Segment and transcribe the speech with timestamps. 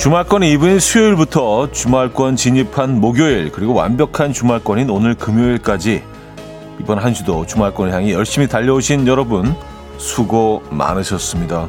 [0.00, 6.02] 주말권 이브인 수요일부터 주말권 진입한 목요일 그리고 완벽한 주말권인 오늘 금요일까지
[6.80, 9.54] 이번 한 주도 주말권을 향해 열심히 달려오신 여러분
[9.98, 11.68] 수고 많으셨습니다.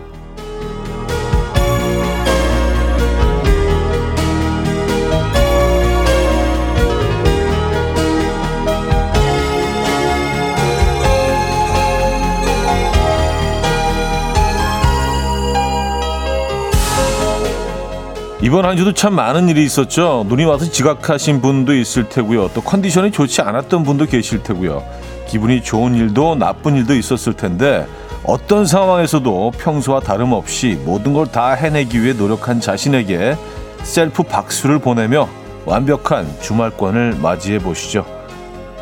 [18.41, 20.25] 이번 한 주도 참 많은 일이 있었죠.
[20.27, 22.49] 눈이 와서 지각하신 분도 있을 테고요.
[22.55, 24.83] 또 컨디션이 좋지 않았던 분도 계실 테고요.
[25.27, 27.85] 기분이 좋은 일도 나쁜 일도 있었을 텐데
[28.23, 33.37] 어떤 상황에서도 평소와 다름없이 모든 걸 다 해내기 위해 노력한 자신에게
[33.83, 35.29] 셀프 박수를 보내며
[35.65, 38.05] 완벽한 주말권을 맞이해 보시죠.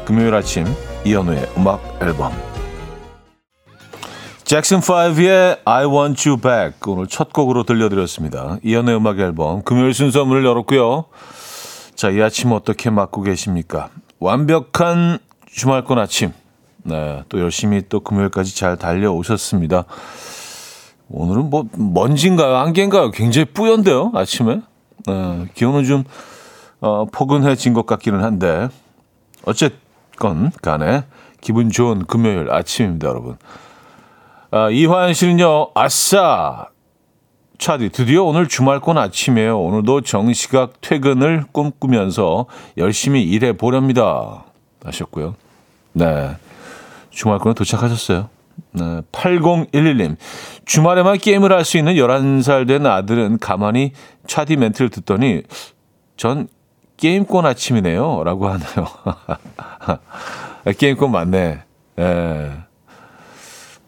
[0.05, 0.65] 금요일 아침
[1.03, 2.31] 이현우의 음악 앨범
[4.49, 8.57] 잭슨 5의 I Want You Back 오늘 첫 곡으로 들려드렸습니다.
[8.63, 11.05] 이연의 음악 앨범 금요일 순서 문을 열었고요.
[11.93, 13.89] 자, 이 아침 어떻게 맞고 계십니까?
[14.19, 16.31] 완벽한 주말권 아침.
[16.81, 19.85] 네, 또 열심히 또 금요일까지 잘 달려오셨습니다.
[21.09, 22.55] 오늘은 뭐 먼지인가요?
[22.55, 23.11] 안개인가요?
[23.11, 24.61] 굉장히 뿌연데요, 아침에.
[25.05, 26.05] 네, 기온은 좀
[26.81, 28.69] 어, 포근해진 것 같기는 한데
[29.45, 31.03] 어쨌건 간에
[31.39, 33.37] 기분 좋은 금요일 아침입니다, 여러분.
[34.51, 36.67] 아, 이화연 씨는요, 아싸!
[37.59, 39.59] 차디, 드디어 오늘 주말권 아침이에요.
[39.59, 42.45] 오늘도 정시각 퇴근을 꿈꾸면서
[42.77, 44.45] 열심히 일해 보렵니다.
[44.83, 45.35] 하셨고요.
[45.93, 46.35] 네.
[47.09, 48.29] 주말권에 도착하셨어요.
[48.71, 49.01] 네.
[49.11, 50.15] 8011님.
[50.65, 53.91] 주말에만 게임을 할 수 있는 11살 된 아들은 가만히
[54.25, 55.43] 차디 멘트를 듣더니
[56.15, 56.47] 전
[56.97, 58.23] 게임권 아침이네요.
[58.23, 58.87] 라고 하네요.
[60.77, 61.59] 게임권 맞네.
[61.97, 62.57] 네.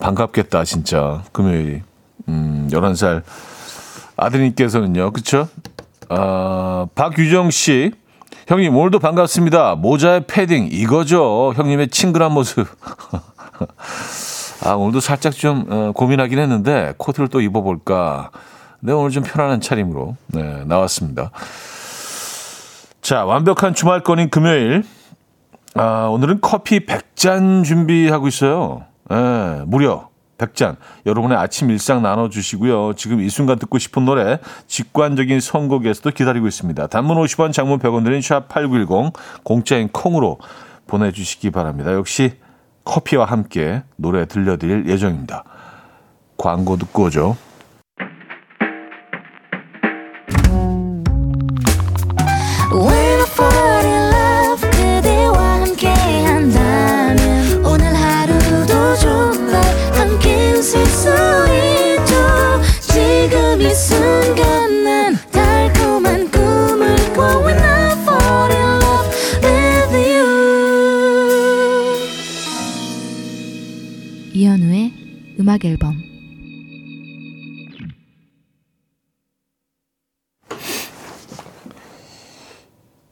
[0.01, 1.23] 반갑겠다, 진짜.
[1.31, 1.81] 금요일이.
[2.27, 3.23] 음, 11살
[4.17, 5.11] 아드님께서는요.
[5.11, 5.47] 그쵸?
[6.09, 7.91] 아, 박유정 씨.
[8.47, 9.75] 형님, 오늘도 반갑습니다.
[9.75, 11.53] 모자의 패딩, 이거죠.
[11.55, 12.67] 형님의 친근한 모습.
[14.65, 18.31] 아, 오늘도 살짝 좀 어, 고민하긴 했는데, 코트를 또 입어볼까.
[18.81, 21.31] 네, 오늘 좀 편안한 차림으로 네, 나왔습니다.
[23.01, 24.83] 자, 완벽한 주말권인 금요일.
[25.75, 28.85] 아, 오늘은 커피 100잔 준비하고 있어요.
[29.11, 30.77] 예, 무려 100잔.
[31.05, 32.93] 여러분의 아침 일상 나눠주시고요.
[32.95, 36.87] 지금 이 순간 듣고 싶은 노래, 직관적인 선곡에서도 기다리고 있습니다.
[36.87, 39.13] 단문 50원, 장문 100원 드린 샵8910,
[39.43, 40.39] 공짜인 콩으로
[40.87, 41.93] 보내주시기 바랍니다.
[41.93, 42.33] 역시
[42.83, 45.43] 커피와 함께 노래 들려드릴 예정입니다.
[46.37, 47.37] 광고 듣고 오죠.
[75.51, 76.01] 음악 앨범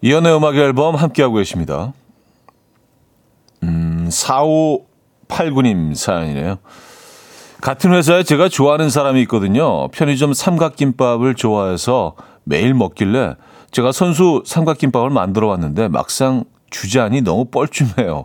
[0.02, 1.92] 이연의 음악 앨범 함께하고 계십니다.
[3.64, 6.60] 음, 4589님 사연이네요.
[7.60, 9.90] 같은 회사에 제가 좋아하는 사람이 있거든요.
[9.90, 13.36] 편의점 삼각김밥을 좋아해서 매일 먹길래
[13.72, 18.24] 제가 선수 삼각김밥을 만들어 왔는데 막상 주자니 너무 뻘쭘해요.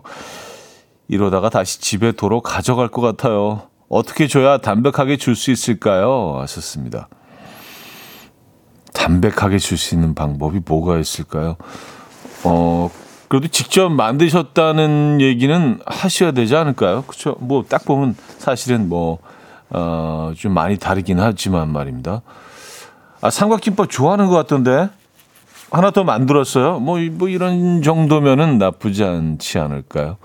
[1.09, 3.74] 이러다가 다시 집에 도로 가져갈 것 같아요.
[3.95, 6.37] 어떻게 줘야 담백하게 줄 수 있을까요?
[6.41, 7.07] 하셨습니다.
[8.93, 11.55] 담백하게 줄 수 있는 방법이 뭐가 있을까요?
[12.43, 12.89] 어,
[13.29, 17.03] 그래도 직접 만드셨다는 얘기는 하셔야 되지 않을까요?
[17.03, 17.35] 그렇죠?
[17.39, 19.19] 뭐 딱 보면 사실은 뭐
[19.69, 22.21] 어, 좀 많이 다르긴 하지만 말입니다.
[23.21, 24.89] 아, 삼각김밥 좋아하는 것 같던데
[25.71, 26.79] 하나 더 만들었어요.
[26.79, 30.17] 뭐, 뭐 이런 정도면은 나쁘지 않지 않을까요?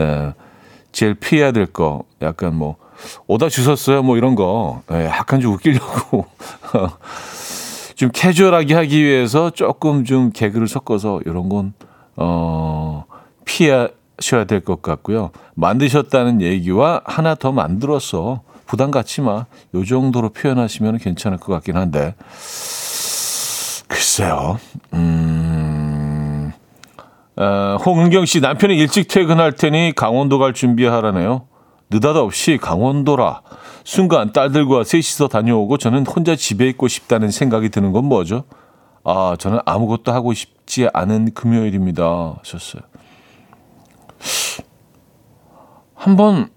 [0.00, 0.34] 예,
[0.92, 2.76] 제일 피해야 될 거 약간 뭐
[3.26, 4.02] 오다 주셨어요.
[4.02, 4.82] 뭐 이런 거.
[4.92, 6.26] 예, 약간 좀 웃기려고.
[7.96, 11.72] 좀 캐주얼하게 하기 위해서 조금 좀 개그를 섞어서 이런 건,
[12.16, 13.04] 어,
[13.46, 15.30] 피하셔야 될 것 같고요.
[15.54, 19.46] 만드셨다는 얘기와 하나 더 만들어서 부담 갖지 마.
[19.74, 22.14] 요 정도로 표현하시면 괜찮을 것 같긴 한데.
[23.88, 24.58] 글쎄요.
[24.92, 26.52] 음,
[27.36, 31.46] 어, 홍은경 씨 남편이 일찍 퇴근할 테니 강원도 갈 준비하라네요.
[31.90, 33.42] 느닷없이 강원도라.
[33.84, 38.44] 순간 딸들과 셋이서 다녀오고 저는 혼자 집에 있고 싶다는 생각이 드는 건 뭐죠?
[39.04, 42.34] 아, 저는 아무것도 하고 싶지 않은 금요일입니다.
[42.38, 42.82] 하셨어요.
[45.94, 46.48] 한번,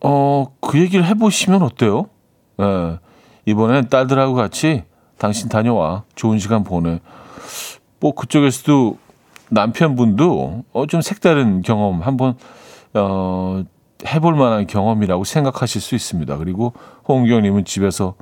[0.00, 2.06] 어, 그 얘기를 해 보시면 어때요?
[2.60, 2.98] 예.
[3.44, 4.84] 이번엔 딸들하고 같이
[5.18, 6.04] 당신 다녀와.
[6.14, 7.00] 좋은 시간 보내.
[8.00, 8.98] 뭐 그쪽에서도
[9.50, 12.36] 남편분도 어, 좀 색다른 경험 한번
[12.94, 13.62] 어,
[14.04, 16.36] 해볼 만한 경험이라고 생각하실 수 있습니다.
[16.38, 16.74] 그리고
[17.08, 18.14] 홍경님은 집에서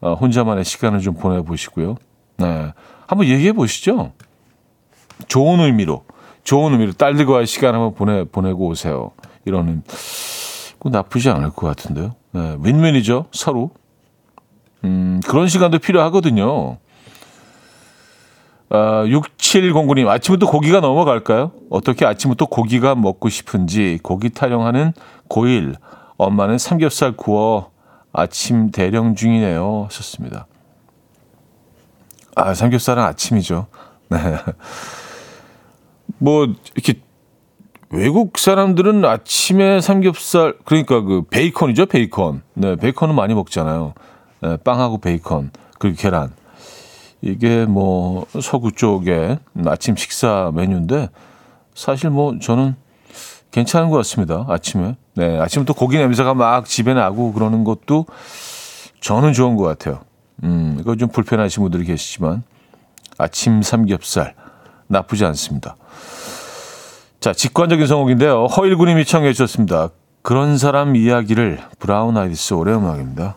[0.00, 1.96] 어, 혼자만의 시간을 좀 보내보시고요.
[2.38, 2.72] 네.
[3.06, 4.12] 한번 얘기해 보시죠.
[5.28, 6.04] 좋은 의미로,
[6.42, 9.12] 좋은 의미로 딸들과의 시간 한번 보내, 보내고 오세요.
[9.44, 9.82] 이러는,
[10.80, 12.16] 그 나쁘지 않을 것 같은데요.
[12.32, 12.56] 네.
[12.60, 13.26] 윈윈이죠.
[13.30, 13.70] 서로.
[14.84, 16.78] 음, 그런 시간도 필요하거든요.
[18.74, 21.52] 아, 6709님, 아침부터 고기가 넘어갈까요?
[21.68, 24.94] 어떻게 아침부터 고기가 먹고 싶은지 고기 타령하는
[25.28, 25.74] 고1.
[26.16, 27.70] 엄마는 삼겹살 구워
[28.14, 29.88] 아침 대령 중이네요.
[29.90, 30.46] 하셨습니다.
[32.34, 33.66] 아, 삼겹살은 아침이죠.
[34.08, 34.18] 네.
[36.16, 37.02] 뭐, 이렇게,
[37.90, 42.40] 외국 사람들은 아침에 삼겹살, 그러니까 그 베이컨이죠, 베이컨.
[42.54, 43.92] 네, 베이컨은 많이 먹잖아요.
[44.40, 46.32] 네, 빵하고 베이컨, 그리고 계란.
[47.22, 51.08] 이게 뭐, 서구 쪽에 아침 식사 메뉴인데,
[51.74, 52.74] 사실 뭐, 저는
[53.52, 54.44] 괜찮은 것 같습니다.
[54.48, 54.96] 아침에.
[55.14, 58.06] 네, 아침부터 고기 냄새가 막 집에 나고 그러는 것도
[59.00, 60.00] 저는 좋은 것 같아요.
[60.42, 62.42] 음, 이거 좀 불편하신 분들이 계시지만
[63.18, 64.34] 아침 삼겹살
[64.88, 65.76] 나쁘지 않습니다.
[67.20, 68.46] 자, 직관적인 성곡인데요.
[68.46, 69.90] 허일구님이 청해 주셨습니다.
[70.22, 73.36] 그런 사람 이야기를 브라운 아이디 소울의 음악입니다.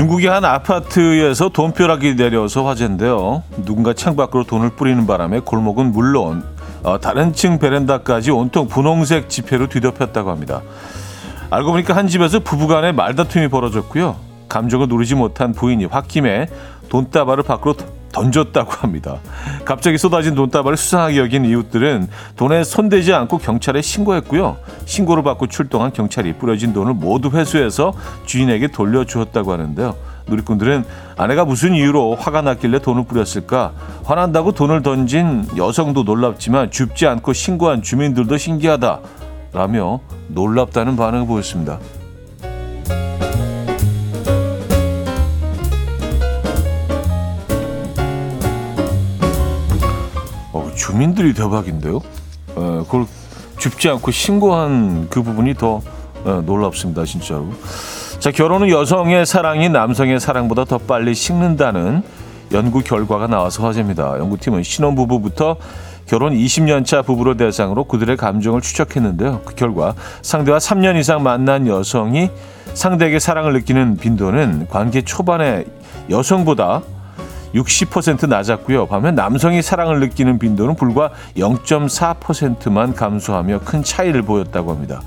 [0.00, 3.42] 중국의 한 아파트에서 돈벼락이 내려서 화제인데요.
[3.66, 6.42] 누군가 창밖으로 돈을 뿌리는 바람에 골목은 물론
[6.82, 10.62] 어, 다른 층 베란다까지 온통 분홍색 지폐로 뒤덮였다고 합니다.
[11.50, 14.16] 알고 보니까 한 집에서 부부간의 말다툼이 벌어졌고요.
[14.48, 16.46] 감정을 누리지 못한 부인이 홧김에
[16.88, 17.74] 돈다발을 밖으로
[18.12, 19.18] 던졌다고 합니다.
[19.64, 24.58] 갑자기 쏟아진 돈다발을 수상하게 여긴 이웃들은 돈에 손대지 않고 경찰에 신고했고요.
[24.84, 27.92] 신고를 받고 출동한 경찰이 뿌려진 돈을 모두 회수해서
[28.26, 29.94] 주인에게 돌려주었다고 하는데요.
[30.28, 30.84] 누리꾼들은
[31.16, 33.72] 아내가 무슨 이유로 화가 났길래 돈을 뿌렸을까?
[34.04, 39.00] 화난다고 돈을 던진 여성도 놀랍지만 줍지 않고 신고한 주민들도 신기하다.
[39.52, 41.78] 라며 놀랍다는 반응을 보였습니다.
[50.90, 52.00] 주민들이 대박인데요.
[52.56, 53.06] 어, 그걸
[53.58, 55.80] 줍지 않고 신고한 그 부분이 더
[56.24, 57.46] 어, 놀랍습니다, 진짜로.
[58.18, 62.02] 자, 결혼은 여성의 사랑이 남성의 사랑보다 더 빨리 식는다는
[62.52, 64.18] 연구 결과가 나와서 화제입니다.
[64.18, 65.56] 연구팀은 신혼부부부터
[66.06, 69.42] 결혼 20년 차 부부를 대상으로 그들의 감정을 추적했는데요.
[69.44, 72.30] 그 결과 상대와 3년 이상 만난 여성이
[72.74, 75.66] 상대에게 사랑을 느끼는 빈도는 관계 초반의
[76.10, 76.82] 여성보다
[77.54, 78.86] 60% 낮았고요.
[78.86, 85.00] 반면 남성이 사랑을 느끼는 빈도는 불과 0.4%만 감소하며 큰 차이를 보였다고 합니다.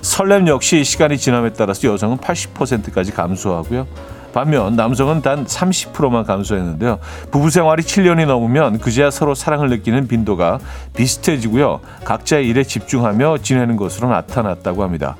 [0.00, 3.86] 설렘 역시 시간이 지남에 따라서 여성은 80%까지 감소하고요.
[4.32, 6.98] 반면 남성은 단 30%만 감소했는데요.
[7.30, 10.58] 부부 생활이 7년이 넘으면 그제야 서로 사랑을 느끼는 빈도가
[10.96, 11.80] 비슷해지고요.
[12.04, 15.16] 각자의 일에 집중하며 지내는 것으로 나타났다고 합니다.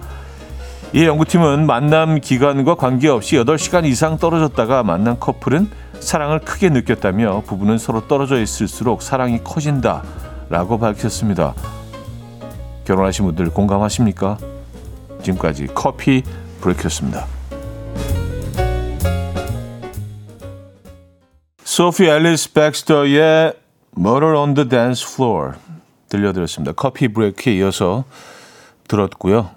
[0.95, 5.71] 이 연구팀은 만남 기간과 관계없이 8시간 이상 떨어졌다가 만난 커플은
[6.03, 11.55] 사랑을 크게 느꼈다며 부부는 서로 떨어져 있을수록 사랑이 커진다라고 밝혔습니다.
[12.85, 14.37] 결혼하신 분들 공감하십니까?
[15.23, 16.23] 지금까지 커피
[16.61, 17.27] 브레이크였습니다.
[21.65, 23.55] 소피 앨리스 백스터의
[23.97, 25.53] Murder on the Dance Floor
[26.09, 26.73] 들려드렸습니다.
[26.73, 28.05] 커피 브레이크에 이어서
[28.89, 29.51] 들었고요.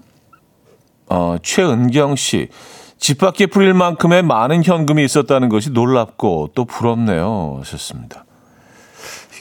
[1.08, 2.50] 어, 최은경 씨.
[2.98, 7.58] 집 밖에 뿌릴 만큼의 많은 현금이 있었다는 것이 놀랍고 또 부럽네요.
[7.60, 8.25] 하셨습니다.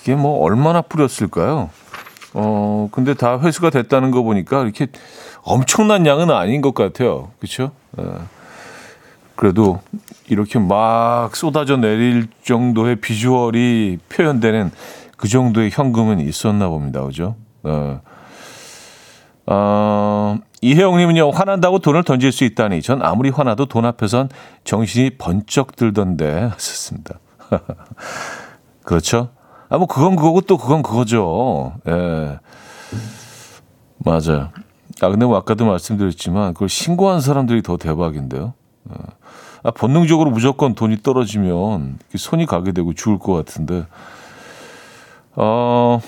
[0.01, 1.71] 이게 뭐 얼마나 뿌렸을까요?
[2.35, 4.89] 어, 근데 다 회수가 됐다는 거 보니까 이렇게
[5.43, 7.31] 엄청난 양은 아닌 것 같아요.
[7.39, 7.71] 그렇죠?
[9.37, 9.81] 그래도
[10.29, 14.71] 이렇게 막 쏟아져 내릴 정도의 비주얼이 표현되는
[15.17, 17.03] 그 정도의 현금은 있었나 봅니다.
[17.05, 17.37] 그죠?
[17.63, 18.01] 어,
[19.47, 22.81] 어, 이혜영님은요, 화난다고 돈을 던질 수 있다니.
[22.81, 24.31] 전 아무리 화나도 돈 앞에선
[24.65, 26.49] 정신이 번쩍 들던데.
[26.53, 27.19] 하셨습니다.
[28.83, 29.29] 그렇죠?
[29.69, 31.75] 아, 뭐, 그건 그거고 또 그건 그거죠.
[31.87, 32.39] 예.
[33.99, 34.53] 맞아요.
[35.03, 38.55] 아, 근데 뭐 아까도 말씀드렸지만 그걸 신고한 사람들이 더 대박인데요.
[38.87, 38.95] 어.
[39.65, 43.85] 아, 본능적으로 무조건 돈이 떨어지면 손이 가게 되고 죽을 것 같은데.
[45.37, 46.01] 어,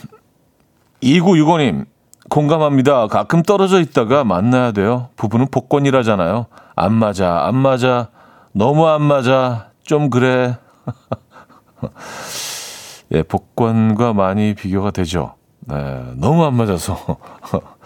[1.02, 1.84] 2965님,
[2.28, 3.06] 공감합니다.
[3.06, 5.08] 가끔 떨어져 있다가 만나야 돼요.
[5.16, 6.46] 부부는 복권이라잖아요.
[6.74, 8.08] 안 맞아, 안 맞아,
[8.52, 10.56] 너무 안 맞아, 좀 그래.
[13.12, 15.34] 예, 복권과 많이 비교가 되죠.
[15.60, 15.76] 네,
[16.16, 17.16] 너무 안 맞아서.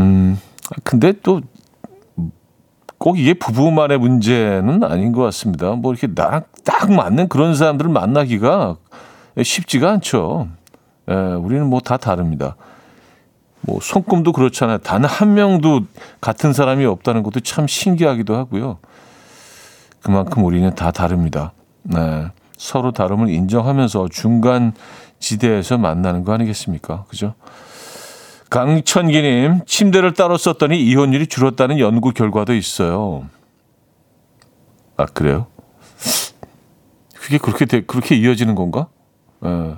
[0.00, 0.38] 음,
[0.84, 1.40] 근데 또,
[2.98, 5.72] 꼭 이게 부부만의 문제는 아닌 것 같습니다.
[5.72, 8.76] 뭐 이렇게 나랑 딱 맞는 그런 사람들을 만나기가
[9.40, 10.48] 쉽지가 않죠.
[11.10, 12.56] 예, 우리는 뭐 다 다릅니다.
[13.62, 14.78] 뭐 손금도 그렇잖아요.
[14.78, 15.82] 단 한 명도
[16.20, 18.78] 같은 사람이 없다는 것도 참 신기하기도 하고요.
[20.02, 21.52] 그만큼 우리는 다 다릅니다.
[21.82, 22.28] 네.
[22.56, 24.72] 서로 다름을 인정하면서 중간
[25.20, 27.04] 지대에서 만나는 거 아니겠습니까?
[27.08, 27.34] 그죠?
[28.50, 33.26] 강천기님, 침대를 따로 썼더니 이혼율이 줄었다는 연구 결과도 있어요.
[34.96, 35.46] 아, 그래요?
[37.14, 38.88] 그게 그렇게, 돼, 그렇게 이어지는 건가?
[39.44, 39.74] 예.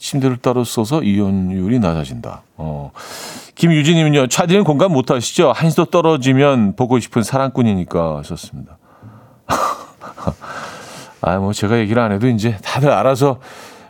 [0.00, 2.42] 침대를 따로 써서 이혼율이 낮아진다.
[2.56, 2.90] 어.
[3.54, 5.52] 김유진님은요, 차디는 공감 못 하시죠?
[5.52, 8.78] 한시도 떨어지면 보고 싶은 사랑꾼이니까 하셨습니다.
[11.20, 13.40] 아, 뭐 제가 얘기를 안 해도 이제 다들 알아서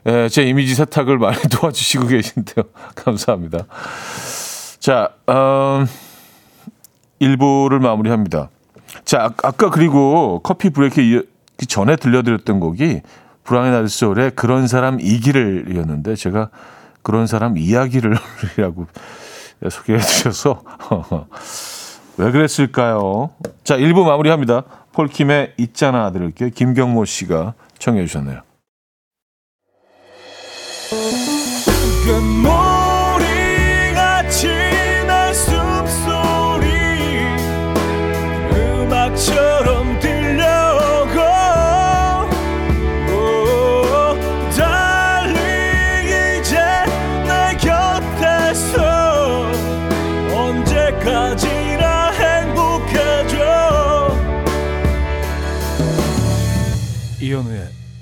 [0.06, 2.64] 예, 제 이미지 세탁을 많이 도와주시고 계신데요.
[2.96, 3.66] 감사합니다.
[4.80, 5.86] 자, 음,
[7.20, 8.48] 1부를 마무리합니다.
[9.04, 11.24] 자, 아, 아까 그리고 커피 브레이크
[11.68, 13.02] 전에 들려드렸던 곡이
[13.48, 16.50] 아드 소울의 그런 사람 이기를 이었는데 제가
[17.02, 18.86] 그런 사람 이야기를이라고
[19.68, 20.62] 소개해 주셔서
[22.16, 23.30] 왜 그랬을까요?
[23.64, 24.64] 자, 1부 마무리합니다.
[24.92, 26.50] 폴킴의 있잖아 들을게요.
[26.50, 28.42] 김경모 씨가 청해 주셨네요.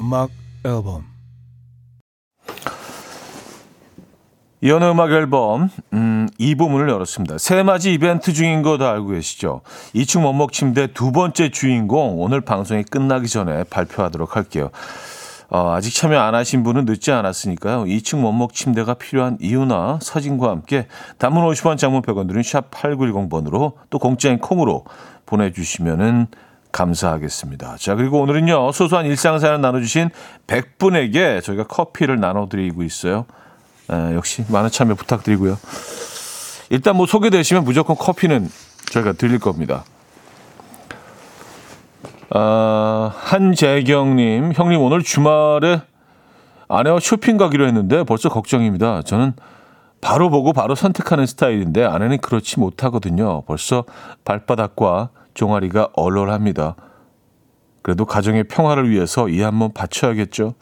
[0.09, 0.31] 음악
[0.65, 1.05] 앨범
[4.63, 7.37] 이현우 음악 앨범 음, 이 부문을 열었습니다.
[7.37, 9.61] 새맞이 이벤트 중인 거 다 알고 계시죠?
[9.95, 14.71] 2층 원목 침대 두 번째 주인공 오늘 방송이 끝나기 전에 발표하도록 할게요.
[15.51, 17.85] 어, 아직 참여 안 하신 분은 늦지 않았으니까요.
[17.85, 20.87] 2층 원목 침대가 필요한 이유나 사진과 함께
[21.19, 24.85] 단문 50원 장문 100원 들은 샵 8910번으로 또 공짜인 콩으로
[25.27, 26.29] 보내주시면은
[26.73, 27.77] 감사하겠습니다.
[27.79, 30.11] 자, 그리고 오늘은요, 소소한 일상사연 나눠주신
[30.47, 33.27] 100분에게 저희가 커피를 나눠드리고 있어요.
[33.91, 35.59] 에, 역시 많은 참여 부탁드리고요.
[36.71, 38.49] 일단 뭐 소개되시면 무조건 커피는
[38.93, 39.85] 저희가 드릴 겁니다.
[42.31, 45.81] 아, 한재경님, 형님 오늘 주말에
[46.69, 49.03] 아내와 쇼핑 가기로 했는데 벌써 걱정입니다.
[49.03, 49.33] 저는
[50.01, 53.43] 바로 보고 바로 선택하는 스타일인데 아내는 그렇지 못하거든요.
[53.43, 53.85] 벌써
[54.25, 55.09] 발바닥과
[55.39, 56.75] 종아리가 얼얼합니다.
[57.83, 60.55] 그래도 가정의 평화를 위해서 이 한번 바쳐야겠죠.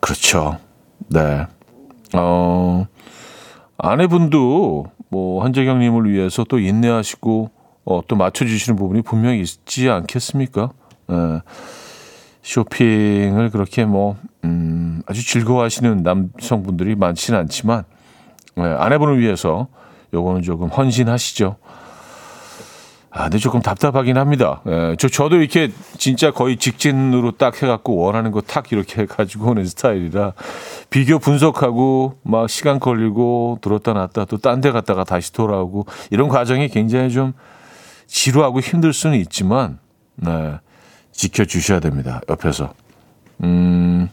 [0.00, 0.56] 그렇죠.
[1.10, 1.46] 네.
[2.14, 2.86] 어,
[3.76, 7.50] 아내분도 뭐 한재경님을 위해서 또 인내하시고
[7.84, 10.70] 어, 또 맞춰주시는 부분이 분명히 있지 않겠습니까?
[11.08, 11.16] 네.
[12.40, 17.84] 쇼핑을 그렇게 뭐, 음, 아주 즐거워하시는 남성분들이 많지는 않지만,
[18.56, 19.68] 네, 아내분을 위해서
[20.14, 21.56] 요거는 조금 헌신하시죠.
[23.16, 24.60] 아, 근데 조금 답답하긴 합니다.
[24.66, 29.64] 예, 저, 저도 이렇게 진짜 거의 직진으로 딱 해갖고 원하는 거 탁 이렇게 가지고 오는
[29.64, 30.32] 스타일이라
[30.90, 36.68] 비교 분석하고 막 시간 걸리고 들었다 놨다 또 딴 데 갔다가 다시 돌아오고 이런 과정이
[36.68, 37.34] 굉장히 좀
[38.08, 39.78] 지루하고 힘들 수는 있지만,
[40.16, 40.58] 네,
[41.12, 42.20] 지켜주셔야 됩니다.
[42.28, 42.74] 옆에서.
[43.44, 44.08] 음,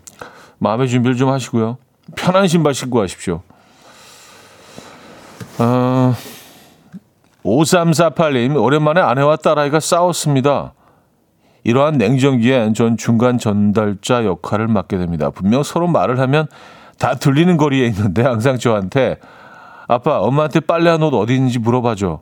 [0.59, 1.77] 마음의 준비를 좀 하시고요.
[2.15, 3.41] 편한 신발 신고 하십시오.
[5.59, 6.15] 어,
[7.43, 10.73] 5348님, 오랜만에 아내와 딸아이가 싸웠습니다.
[11.63, 15.29] 이러한 냉정기엔 전 중간 전달자 역할을 맡게 됩니다.
[15.29, 16.47] 분명 서로 말을 하면
[16.97, 19.17] 다 들리는 거리에 있는데 항상 저한테
[19.87, 22.21] 아빠, 엄마한테 빨래한 옷 어디 있는지 물어봐줘.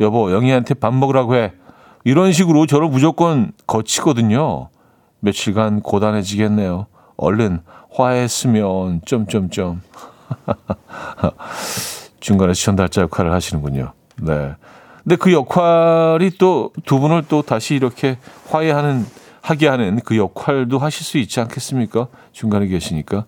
[0.00, 1.52] 여보, 영희한테 밥 먹으라고 해.
[2.04, 4.68] 이런 식으로 저를 무조건 거치거든요.
[5.20, 6.86] 며칠간 고단해지겠네요.
[7.16, 7.60] 얼른
[7.92, 9.80] 화해했으면 점점점.
[12.20, 13.95] 중간에 전달자 역할을 하시는군요.
[14.22, 14.54] 네.
[15.02, 18.18] 근데 그 역할이 또 두 분을 또 다시 이렇게
[18.48, 19.06] 화해하는
[19.42, 22.08] 하게 하는 그 역할도 하실 수 있지 않겠습니까?
[22.32, 23.26] 중간에 계시니까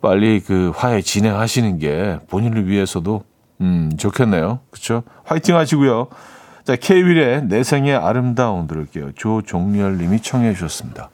[0.00, 3.24] 빨리 그 화해 진행하시는 게 본인을 위해서도
[3.60, 4.60] 음 좋겠네요.
[4.70, 5.02] 그렇죠?
[5.24, 6.08] 화이팅 하시고요.
[6.64, 9.12] 자, 케이윌의 내 생의 아름다운 들을게요.
[9.12, 11.10] 조종렬 님이 청해 주셨습니다.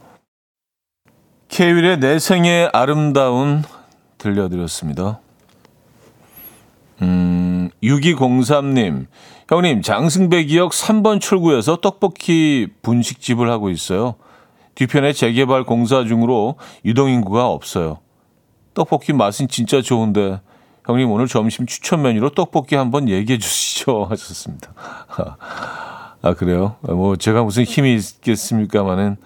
[1.48, 3.62] 케이윌의 내 생의 아름다운
[4.18, 5.20] 들려드렸습니다.
[7.02, 9.06] 음, 6203님.
[9.48, 14.14] 형님, 장승배기역 3번 출구에서 떡볶이 분식집을 하고 있어요.
[14.74, 17.98] 뒤편에 재개발 공사 중으로 유동인구가 없어요.
[18.74, 20.40] 떡볶이 맛은 진짜 좋은데
[20.86, 24.72] 형님 오늘 점심 추천 메뉴로 떡볶이 한번 얘기해 주시죠 하셨습니다.
[26.22, 26.76] 아 그래요?
[26.82, 29.16] 뭐 제가 무슨 힘이 있겠습니까마는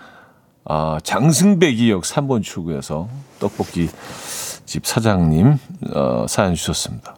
[0.65, 3.89] 아 장승배기역 3번 출구에서 떡볶이
[4.65, 5.59] 집 사장님
[5.95, 7.17] 어, 사연 주셨습니다.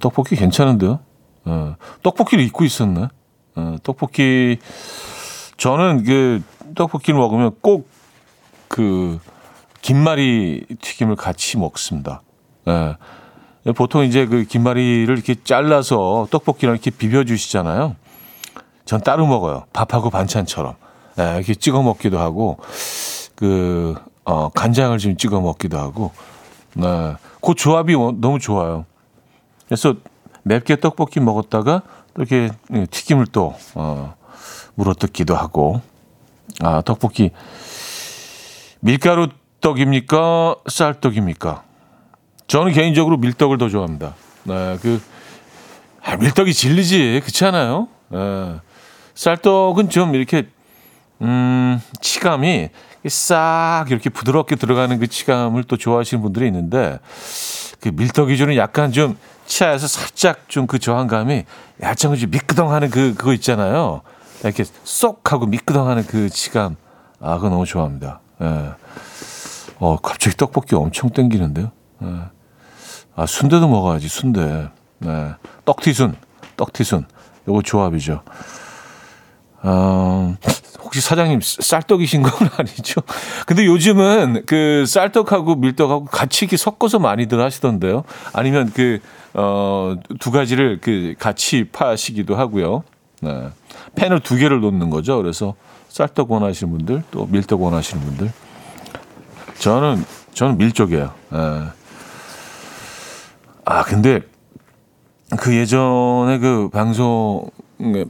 [0.00, 1.00] 아, 떡볶이 괜찮은데요?
[1.44, 3.08] 어, 떡볶이를 잊고 있었네.
[3.56, 4.58] 어, 떡볶이
[5.56, 6.42] 저는 그
[6.74, 8.00] 떡볶이를 먹으면 꼭
[8.70, 9.18] 그
[9.82, 12.22] 김말이 튀김을 같이 먹습니다.
[12.68, 12.94] 예.
[13.72, 17.96] 보통 이제 그 김말이를 이렇게 잘라서 떡볶이랑 이렇게 비벼 주시잖아요.
[18.84, 19.64] 전 따로 먹어요.
[19.72, 20.76] 밥하고 반찬처럼.
[21.18, 22.58] 예, 이렇게 찍어 먹기도 하고
[23.34, 26.12] 그 어, 간장을 좀 찍어 먹기도 하고.
[26.74, 27.16] 네.
[27.42, 28.86] 그 조합이 너무 좋아요.
[29.70, 29.94] 그래서
[30.42, 31.82] 맵게 떡볶이 먹었다가
[32.16, 32.50] 이렇게
[32.90, 34.16] 튀김을 또 어,
[34.74, 35.80] 물어뜯기도 하고
[36.60, 37.30] 아, 떡볶이.
[38.80, 39.28] 밀가루
[39.60, 40.56] 떡입니까?
[40.66, 41.62] 쌀떡입니까?
[42.48, 44.16] 저는 개인적으로 밀떡을 더 좋아합니다.
[44.42, 45.00] 네, 그,
[46.02, 47.20] 아, 밀떡이 질리지.
[47.22, 47.86] 그렇지 않아요?
[48.08, 48.56] 네.
[49.14, 50.48] 쌀떡은 좀 이렇게,
[51.22, 52.70] 음, 치감이
[53.08, 56.98] 싹 이렇게 부드럽게 들어가는 그 치감을 또 좋아하시는 분들이 있는데,
[57.80, 59.16] 그 밀떡이 주는 약간 좀
[59.46, 61.44] 치아에서 살짝 좀 그 저항감이
[62.20, 64.02] 좀 미끄덩하는 그, 그거 있잖아요.
[64.44, 66.76] 이렇게 쏙 하고 미끄덩하는 그 치감.
[67.20, 68.20] 아, 그거 너무 좋아합니다.
[68.42, 68.72] 예.
[69.78, 71.72] 어, 갑자기 떡볶이 엄청 땡기는데요.
[72.02, 72.06] 예.
[73.16, 74.68] 아, 순대도 먹어야지, 순대.
[74.98, 75.34] 네.
[75.64, 76.16] 떡튀순,
[76.56, 77.06] 떡튀순.
[77.48, 78.22] 요거 조합이죠.
[79.62, 80.36] 어,
[80.90, 83.00] 혹시 사장님 쌀떡이신 건 아니죠?
[83.46, 88.02] 근데 요즘은 그 쌀떡하고 밀떡하고 같이 이렇게 섞어서 많이들 하시던데요.
[88.32, 88.98] 아니면 그,
[89.34, 92.82] 어, 두 가지를 그 같이 파시기도 하고요.
[93.20, 93.50] 네.
[93.94, 95.16] 팬을 두 개를 놓는 거죠.
[95.16, 95.54] 그래서
[95.90, 98.32] 쌀떡 원하시는 분들, 또 밀떡 원하시는 분들.
[99.60, 101.12] 저는, 저는 밀 쪽이에요.
[101.30, 101.38] 네.
[103.64, 104.22] 아, 근데
[105.38, 107.48] 그 예전에 그 방송,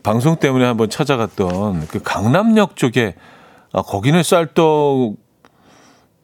[0.02, 3.14] 방송 때문에 한번 찾아갔던 그 강남역 쪽에
[3.72, 5.16] 아, 거기는 쌀떡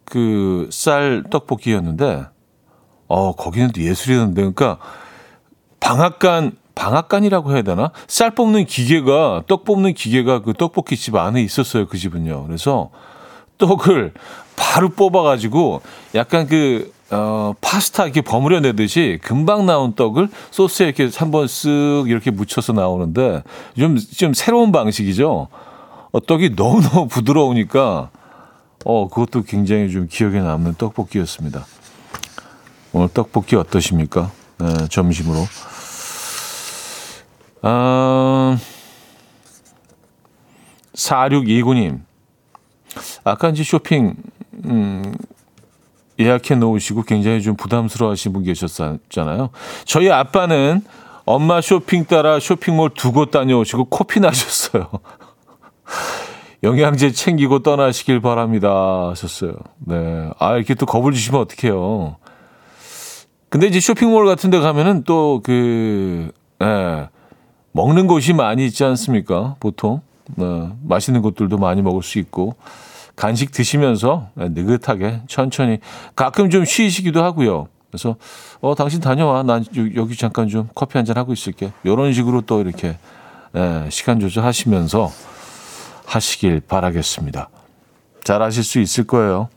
[0.04, 2.26] 그 쌀 떡볶이였는데
[3.08, 4.78] 어 거기는 또 예술이던데 그러니까
[5.80, 7.90] 방앗간 방앗간이라고 해야 되나?
[8.06, 11.86] 쌀 뽑는 기계가 떡 뽑는 기계가 그 떡볶이 집 안에 있었어요.
[11.86, 12.44] 그 집은요.
[12.46, 12.90] 그래서
[13.58, 14.12] 떡을
[14.56, 15.80] 바로 뽑아가지고
[16.14, 22.30] 약간 그 어, 파스타 이렇게 버무려 내듯이 금방 나온 떡을 소스에 이렇게 한번 쓱 이렇게
[22.30, 23.42] 묻혀서 나오는데
[23.78, 25.48] 좀, 좀 새로운 방식이죠.
[26.12, 28.10] 어, 떡이 너무너무 부드러우니까
[28.84, 31.66] 어, 그것도 굉장히 좀 기억에 남는 떡볶이였습니다.
[32.92, 34.30] 오늘 떡볶이 어떠십니까?
[34.58, 35.46] 네, 점심으로.
[37.62, 38.56] 아,
[40.94, 42.00] 4629님.
[43.24, 44.14] 아까 이제 쇼핑,
[44.64, 45.14] 음,
[46.18, 49.50] 예약해 놓으시고 굉장히 좀 부담스러워 하신 분 계셨잖아요.
[49.84, 50.82] 저희 아빠는
[51.24, 54.88] 엄마 쇼핑 따라 쇼핑몰 두 곳 다녀오시고 코피 나셨어요.
[56.62, 59.08] 영양제 챙기고 떠나시길 바랍니다.
[59.10, 59.52] 하셨어요.
[59.78, 60.30] 네.
[60.38, 62.16] 아, 이렇게 또 겁을 주시면 어떡해요.
[63.48, 66.30] 근데 이제 쇼핑몰 같은 데 가면은 또 그,
[66.62, 67.08] 예,
[67.72, 69.56] 먹는 곳이 많이 있지 않습니까?
[69.60, 70.00] 보통.
[70.34, 72.56] 네, 맛있는 것들도 많이 먹을 수 있고.
[73.16, 75.78] 간식 드시면서 느긋하게 천천히
[76.14, 77.68] 가끔 좀 쉬시기도 하고요.
[77.90, 78.16] 그래서
[78.60, 81.72] 어 당신 다녀와 난 여기 잠깐 좀 커피 한 잔 하고 있을게.
[81.82, 82.98] 이런 식으로 또 이렇게
[83.56, 85.10] 예, 시간 조절하시면서
[86.04, 87.48] 하시길 바라겠습니다.
[88.22, 89.48] 잘 하실 수 있을 거예요.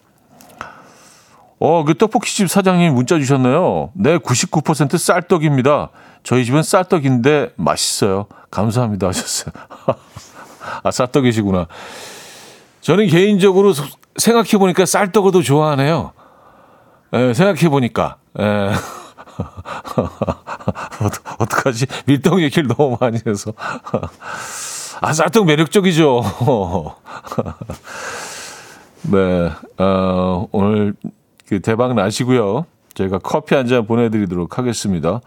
[1.59, 3.91] 어, 그 떡볶이집 사장님 문자 주셨네요.
[3.93, 5.89] 네, 99% 쌀떡입니다.
[6.23, 8.27] 저희 집은 쌀떡인데 맛있어요.
[8.49, 9.51] 감사합니다 하셨어요.
[10.83, 11.67] 아, 쌀떡이시구나.
[12.89, 13.71] 저는 개인적으로
[14.15, 16.11] 생각해 보니까 쌀떡을 더 좋아하네요.
[17.13, 18.15] 예, 생각해 보니까.
[18.39, 18.71] 예.
[21.37, 21.85] 어떡하지?
[22.07, 23.53] 밀떡 얘기를 너무 많이 해서.
[25.01, 26.23] 아, 쌀떡 매력적이죠.
[29.11, 30.95] 네, 어, 오늘
[31.47, 32.65] 그 대박 나시고요.
[32.95, 35.21] 저희가 커피 한 잔 보내드리도록 하겠습니다.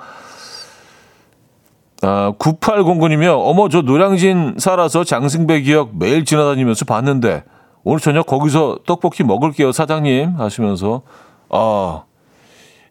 [2.03, 3.37] 아, 9809님이요.
[3.39, 7.45] 어머, 저 노량진 살아서 장승배 기억 매일 지나다니면서 봤는데,
[7.85, 10.39] 오늘 저녁 거기서 떡볶이 먹을게요, 사장님.
[10.39, 11.03] 하시면서,
[11.51, 12.05] 아,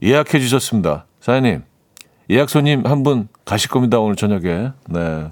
[0.03, 1.05] 예약해 주셨습니다.
[1.21, 1.63] 사장님,
[2.29, 4.71] 예약 손님 한 분 가실 겁니다, 오늘 저녁에.
[4.87, 5.31] 네.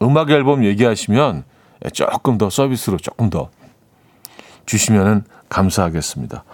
[0.00, 1.44] 음악 앨범 얘기하시면
[1.92, 3.50] 조금 더 서비스로 조금 더
[4.66, 6.44] 주시면 감사하겠습니다.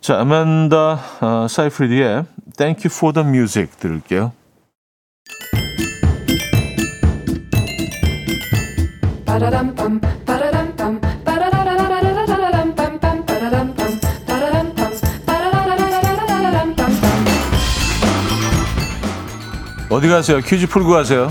[0.00, 2.24] 자, 아만다 어, 사이프리디의
[2.56, 4.32] Thank You for the Music 들을게요.
[19.90, 20.38] 어디 가세요?
[20.38, 21.30] 퀴즈 풀고 가세요.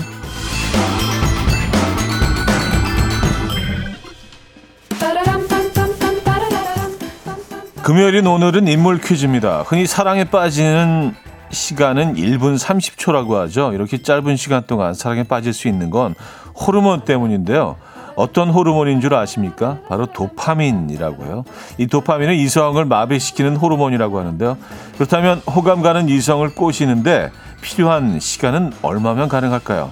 [7.82, 9.62] 금요일인 오늘은 인물 퀴즈입니다.
[9.62, 11.14] 흔히 사랑에 빠지는
[11.50, 13.72] 시간은 1분 30초라고 하죠.
[13.72, 16.14] 이렇게 짧은 시간 동안 사랑에 빠질 수 있는 건
[16.54, 17.76] 호르몬 때문인데요.
[18.16, 19.78] 어떤 호르몬인 줄 아십니까?
[19.88, 21.44] 바로 도파민이라고요.
[21.78, 24.56] 이 도파민은 이성을 마비시키는 호르몬이라고 하는데요.
[24.94, 29.90] 그렇다면 호감 가는 이성을 꼬시는데 필요한 시간은 얼마면 가능할까요?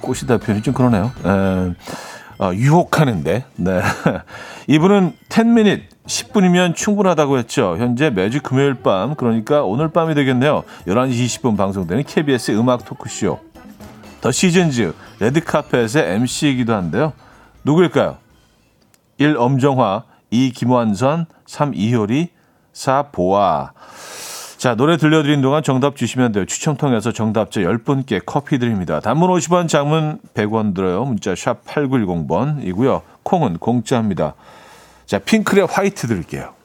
[0.00, 1.10] 꼬시다 표현이 좀 그러네요.
[1.24, 1.74] 에,
[2.40, 3.44] 어, 유혹하는데.
[3.56, 3.80] 네.
[4.66, 7.76] 이분은 10미닛 10분이면 충분하다고 했죠.
[7.78, 10.64] 현재 매주 금요일 밤, 그러니까 오늘 밤이 되겠네요.
[10.86, 13.49] 11시 20분 방송되는 KBS 음악 토크쇼.
[14.20, 17.12] 더 시즌즈 레드카펫의 MC이기도 한데요.
[17.64, 18.18] 누구일까요?
[19.18, 19.36] 1.
[19.36, 20.52] 엄정화 2.
[20.52, 21.72] 김완선 3.
[21.74, 22.28] 이효리
[22.72, 23.04] 4.
[23.12, 23.72] 보아
[24.60, 26.44] 자, 노래 들려드린 동안 정답 주시면 돼요.
[26.44, 29.00] 추첨 통해서 정답자 10분께 커피 드립니다.
[29.00, 31.06] 단문 50원, 장문 100원 들어요.
[31.06, 33.00] 문자 샵 8910번이고요.
[33.22, 34.34] 콩은 공짜입니다.
[35.06, 36.59] 자, 핑클의 화이트 들을게요.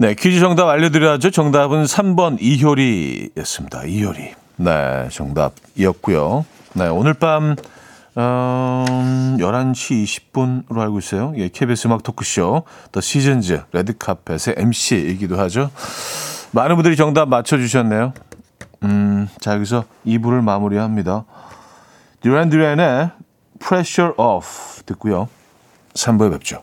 [0.00, 1.32] 네, 퀴즈 정답 알려드려야죠.
[1.32, 3.82] 정답은 3번 이효리였습니다.
[3.82, 4.32] 이효리.
[4.54, 6.46] 네, 정답이었고요.
[6.74, 7.56] 네, 오늘 밤
[8.14, 8.84] 어,
[9.38, 11.32] 11시 20분으로 알고 있어요.
[11.36, 15.68] 예, KBS 음악 토크쇼 더 시즌즈 레드카펫의 MC이기도 하죠.
[16.52, 18.12] 많은 분들이 정답 맞춰주셨네요.
[18.84, 21.24] 음, 자, 여기서 2부를 마무리합니다.
[22.20, 23.10] 듀란 듀란의
[23.58, 25.28] Pressure Off 듣고요.
[25.94, 26.62] 3부에 뵙죠.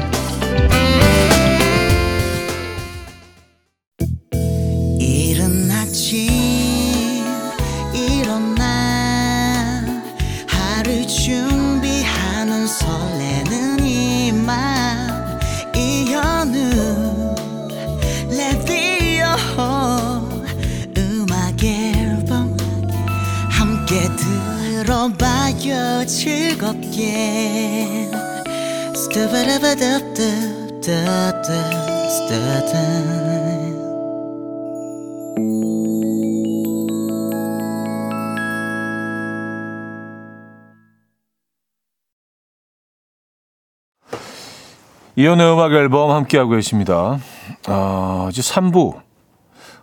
[45.15, 47.19] 이연의 음악 앨범 함께하고 계십니다.
[47.67, 48.99] 아, 이제 3부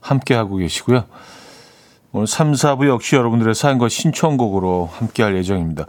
[0.02, 1.04] 함께하고 계시고요.
[2.12, 5.86] 오늘 3, 4부 역시 여러분들의 사연과 신청곡으로 함께할 예정입니다.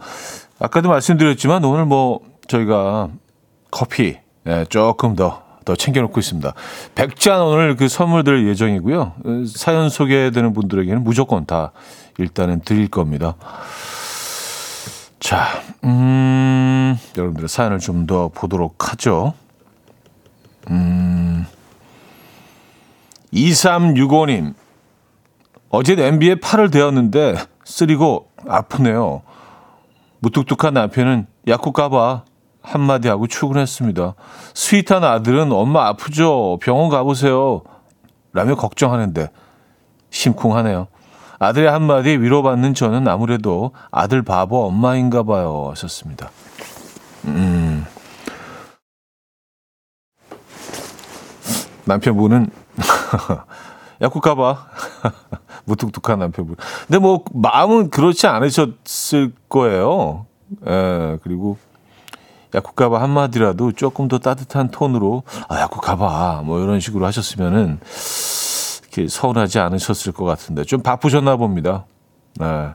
[0.58, 3.10] 아까도 말씀드렸지만 오늘 뭐 저희가
[3.70, 6.52] 커피 네, 조금 더, 더 챙겨놓고 있습니다.
[6.94, 9.14] 100잔 오늘 그 선물 들 예정이고요.
[9.54, 11.72] 사연 소개되는 분들에게는 무조건 다
[12.18, 13.36] 일단은 드릴 겁니다.
[15.20, 15.46] 자,
[15.84, 19.34] 음, 여러분들의 사연을 좀 더 보도록 하죠.
[20.70, 21.46] 음,
[23.32, 24.54] 2365님.
[25.68, 29.22] 어제 냄비에 팔을 대었는데 쓰리고 아프네요.
[30.18, 32.24] 무뚝뚝한 남편은 약국 가봐
[32.62, 34.14] 한마디 하고 출근했습니다.
[34.54, 36.58] 스윗한 아들은 엄마 아프죠?
[36.60, 37.62] 병원 가보세요.
[38.32, 39.30] 라며 걱정하는데
[40.10, 40.88] 심쿵하네요.
[41.38, 45.68] 아들의 한마디 위로받는 저는 아무래도 아들 바보 엄마인가 봐요.
[45.70, 46.30] 하셨습니다.
[47.24, 47.86] 음.
[51.86, 52.50] 남편분은
[54.02, 54.66] 약국 가봐.
[55.64, 56.56] 무뚝뚝한 남편분.
[56.86, 60.26] 근데 뭐 마음은 그렇지 않으셨을 거예요.
[60.66, 61.58] 예, 그리고
[62.54, 67.78] 약국 가봐 한마디라도 조금 더 따뜻한 톤으로 아 약국 가봐 뭐 이런 식으로 하셨으면은
[68.82, 71.84] 이렇게 서운하지 않으셨을 것 같은데 좀 바쁘셨나 봅니다.
[72.34, 72.70] 네.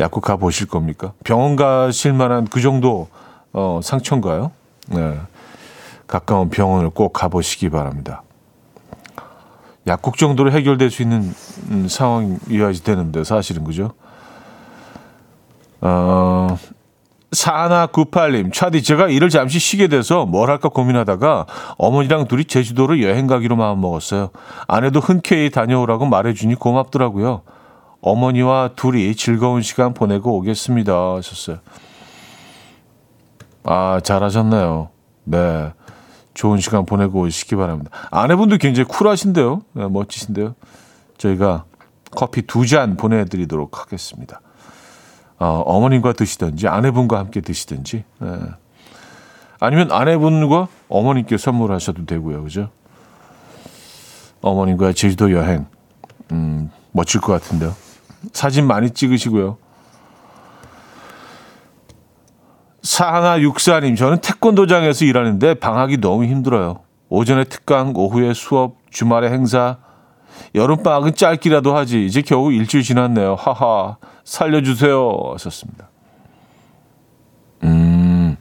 [0.00, 1.12] 약국 가 보실 겁니까?
[1.24, 3.08] 병원 가실 만한 그 정도
[3.52, 4.52] 어, 상처인가요?
[4.88, 5.18] 네.
[6.06, 8.22] 가까운 병원을 꼭 가보시기 바랍니다.
[9.86, 11.34] 약국 정도로 해결될 수 있는
[11.70, 13.92] 음, 상황이어야지 되는데 사실은 그죠?
[15.80, 16.56] 어,
[17.30, 23.54] 사나98님, 차디, 제가 일을 잠시 쉬게 돼서 뭘 할까 고민하다가 어머니랑 둘이 제주도로 여행 가기로
[23.56, 24.30] 마음먹었어요.
[24.66, 27.42] 아내도 흔쾌히 다녀오라고 말해주니 고맙더라고요.
[28.00, 30.92] 어머니와 둘이 즐거운 시간 보내고 오겠습니다.
[31.16, 31.58] 하셨어요.
[33.64, 34.88] 아, 잘하셨네요.
[35.24, 35.72] 네.
[36.32, 37.90] 좋은 시간 보내고 오시기 바랍니다.
[38.10, 39.62] 아내분도 굉장히 쿨하신데요.
[39.74, 40.54] 네, 멋지신데요.
[41.18, 41.64] 저희가
[42.12, 44.40] 커피 두 잔 보내드리도록 하겠습니다.
[45.38, 48.28] 어, 어머님과 드시든지 아내분과 함께 드시든지 네.
[49.60, 52.70] 아니면 아내분과 어머님께 선물하셔도 되고요, 그죠?
[54.40, 55.66] 어머님과 제주도 여행
[56.32, 57.74] 음, 멋질 것 같은데요.
[58.32, 59.58] 사진 많이 찍으시고요.
[62.82, 66.80] 사하나 육사님, 저는 태권도장에서 일하는데 방학이 너무 힘들어요.
[67.08, 69.78] 오전에 특강, 오후에 수업, 주말에 행사.
[70.54, 72.04] 여름방학은 짧기라도 하지.
[72.04, 73.34] 이제 겨우 일주일 지났네요.
[73.34, 73.96] 하하.
[74.24, 75.32] 살려주세요.
[75.32, 75.88] 하셨습니다.
[77.64, 78.36] 음,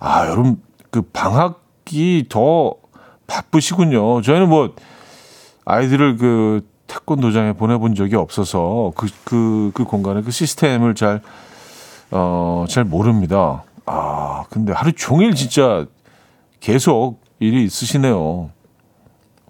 [0.00, 2.74] 아, 여름, 그 방학이 더
[3.26, 4.22] 바쁘시군요.
[4.22, 4.74] 저희는 뭐,
[5.64, 11.20] 아이들을 그 태권도장에 보내본 적이 없어서 그, 그, 그 공간에 그 시스템을 잘,
[12.10, 13.64] 어, 잘 모릅니다.
[13.84, 15.86] 아, 근데 하루 종일 진짜
[16.60, 18.50] 계속 일이 있으시네요.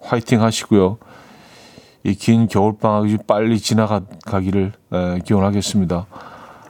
[0.00, 0.98] 화이팅 하시고요.
[2.06, 6.06] 이 긴 겨울방학이 빨리 지나가기를 에, 기원하겠습니다.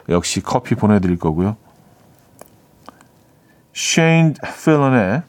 [0.08, 1.56] 역시 커피 보내드릴 거고요.
[3.74, 5.22] 쉐인 필런의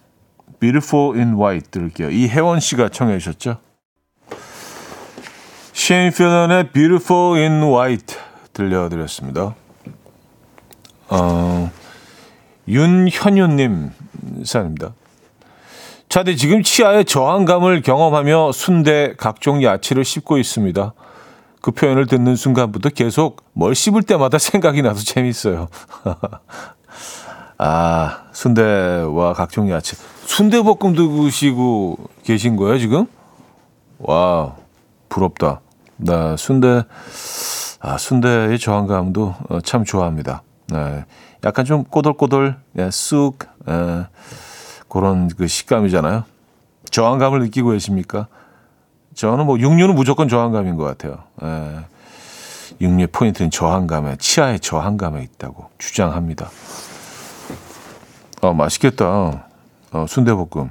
[0.62, 2.10] Beautiful in White 들을게요.
[2.10, 3.58] 이혜원 씨가 청해 주셨죠?
[5.74, 8.16] 쉐인 필런의 Beautiful in White
[8.54, 9.56] 들려드렸습니다.
[11.10, 11.72] 어,
[12.70, 13.92] 윤현유님
[14.46, 14.94] 사연입니다.
[16.10, 20.94] 차디 지금 치아에 저항감을 경험하며 순대 각종 야채를 씹고 있습니다.
[21.62, 25.68] 그 표현을 듣는 순간부터 계속 뭘 씹을 때마다 생각이 나서 재밌어요.
[27.58, 29.98] 아, 순대와 각종 야채.
[30.26, 33.08] 순대볶음 드시고 계신 거예요, 지금?
[33.98, 34.56] 와,
[35.10, 35.62] 부럽다.
[35.98, 36.84] 나 순대,
[37.80, 40.44] 아, 순대의 저항감도 어, 참 좋아합니다.
[40.68, 41.06] 네.
[41.44, 44.06] 약간 좀 꼬들꼬들, 예, 쑥, 예,
[44.90, 46.24] 그런 그 식감이잖아요.
[46.92, 48.28] 저항감을 느끼고 계십니까?
[49.16, 51.24] 저는 뭐 육류는 무조건 저항감인 것 같아요.
[51.44, 51.80] 예.
[52.80, 56.50] 육류의 포인트는 저항감에, 치아의 저항감에 있다고 주장합니다.
[58.42, 59.46] 어, 맛있겠다.
[59.92, 60.70] 어, 순대볶음.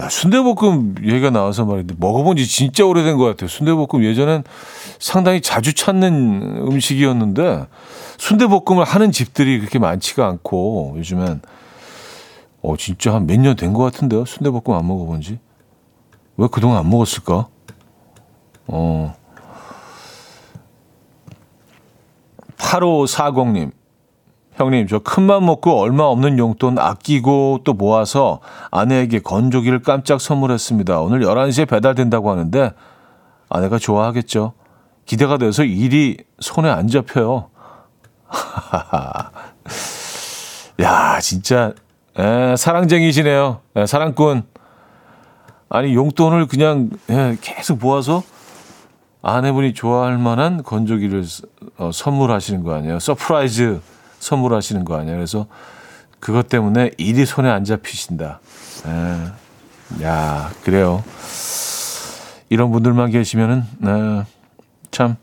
[0.00, 3.46] 야, 순대볶음 얘기가 나와서 말인데 먹어본 지 진짜 오래된 것 같아요.
[3.46, 4.42] 순대볶음 예전엔
[4.98, 7.66] 상당히 자주 찾는 음식이었는데
[8.18, 11.42] 순대볶음을 하는 집들이 그렇게 많지가 않고 요즘엔
[12.64, 14.24] 어 진짜 한 몇 년 된 것 같은데요.
[14.24, 15.38] 순대볶음 안 먹어본 지.
[16.36, 17.46] 왜 그동안 안 먹었을까?
[18.68, 19.14] 어.
[22.56, 23.72] 8540님.
[24.54, 28.38] 형님, 저 큰맘 먹고 얼마 없는 용돈 아끼고 또 모아서
[28.70, 31.00] 아내에게 건조기를 깜짝 선물했습니다.
[31.00, 32.70] 오늘 11시에 배달된다고 하는데
[33.48, 34.52] 아내가 좋아하겠죠.
[35.06, 37.50] 기대가 돼서 일이 손에 안 잡혀요.
[40.80, 41.72] 야, 진짜
[42.18, 43.60] 에, 사랑쟁이시네요.
[43.76, 44.44] 에, 사랑꾼.
[45.68, 48.22] 아니 용돈을 그냥 에, 계속 모아서
[49.22, 51.24] 아내분이 좋아할 만한 건조기를
[51.78, 52.98] 어, 선물하시는 거 아니에요?
[53.00, 53.80] 서프라이즈
[54.20, 55.16] 선물하시는 거 아니에요?
[55.16, 55.46] 그래서
[56.20, 58.40] 그것 때문에 일이 손에 안 잡히신다.
[58.86, 61.02] 에, 야, 그래요.
[62.48, 64.24] 이런 분들만 계시면은 에,
[64.90, 65.16] 참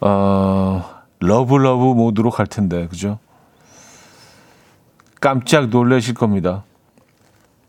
[0.00, 0.84] 어,
[1.20, 3.18] love love 모드로 갈 텐데, 그죠?
[5.22, 6.64] 깜짝 놀라실 겁니다.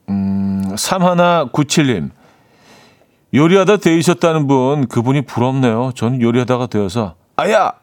[0.09, 2.09] 음, 3197님.
[3.33, 5.91] 요리하다 데셨다는 분, 그분이 부럽네요.
[5.95, 7.73] 저는 요리하다가 데어서, 아야!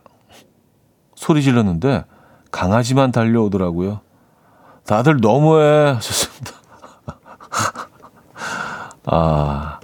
[1.15, 2.05] 소리 질렀는데,
[2.51, 4.01] 강아지만 달려오더라고요.
[4.87, 6.53] 다들 너무해 하셨습니다.
[9.07, 9.80] 아,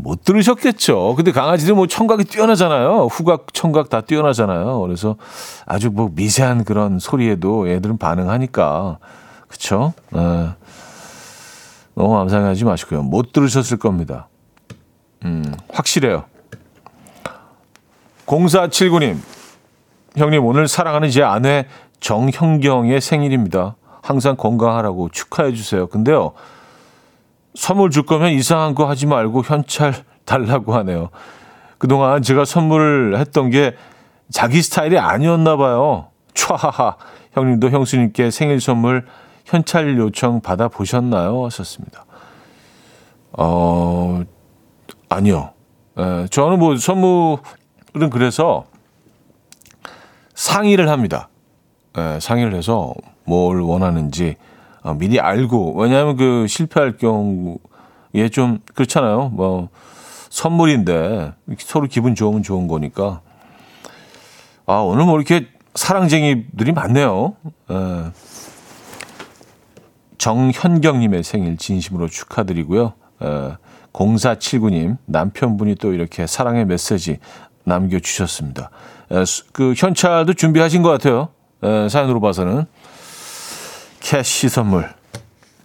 [0.00, 1.14] 못 들으셨겠죠.
[1.16, 3.08] 근데 강아지들 뭐 청각이 뛰어나잖아요.
[3.10, 4.80] 후각, 청각 다 뛰어나잖아요.
[4.80, 5.16] 그래서
[5.66, 8.98] 아주 뭐 미세한 그런 소리에도 애들은 반응하니까.
[9.48, 9.92] 그쵸?
[10.10, 10.50] 네.
[11.94, 13.02] 너무 암상하지 마시고요.
[13.02, 14.28] 못 들으셨을 겁니다.
[15.24, 16.24] 음, 확실해요.
[18.26, 19.16] 0479님,
[20.16, 21.66] 형님, 오늘 사랑하는 제 아내
[21.98, 23.74] 정형경의 생일입니다.
[24.00, 25.88] 항상 건강하라고 축하해 주세요.
[25.88, 26.34] 근데요,
[27.58, 29.92] 선물 줄 거면 이상한 거 하지 말고 현찰
[30.24, 31.10] 달라고 하네요.
[31.78, 33.74] 그동안 제가 선물을 했던 게
[34.30, 36.06] 자기 스타일이 아니었나 봐요.
[36.34, 36.94] 촤하하.
[37.32, 39.06] 형님도 형수님께 생일 선물
[39.44, 41.46] 현찰 요청 받아 보셨나요?
[41.46, 42.04] 하셨습니다.
[43.32, 44.22] 어,
[45.08, 45.50] 아니요.
[45.98, 47.40] 에, 저는 뭐 선물은
[48.12, 48.66] 그래서
[50.36, 51.28] 상의를 합니다.
[51.96, 52.94] 에, 상의를 해서
[53.24, 54.36] 뭘 원하는지
[54.82, 59.30] 어, 미리 알고 왜냐하면 그 실패할 경우에 좀 그렇잖아요.
[59.30, 59.68] 뭐
[60.30, 63.20] 선물인데 서로 기분 좋으면 좋은 거니까.
[64.66, 67.34] 아 오늘 뭐 이렇게 사랑쟁이들이 많네요.
[67.70, 67.74] 에.
[70.18, 72.92] 정현경님의 생일 진심으로 축하드리고요.
[73.22, 73.56] 에,
[73.92, 77.18] 0479님 남편분이 또 이렇게 사랑의 메시지
[77.64, 78.70] 남겨주셨습니다.
[79.12, 81.28] 에, 그 현찰도 준비하신 것 같아요.
[81.62, 82.66] 에, 사연으로 봐서는.
[84.08, 84.88] 캐시 선물.